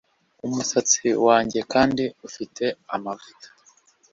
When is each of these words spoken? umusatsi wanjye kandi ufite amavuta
umusatsi 0.47 1.07
wanjye 1.27 1.59
kandi 1.73 2.03
ufite 2.27 2.65
amavuta 2.95 3.47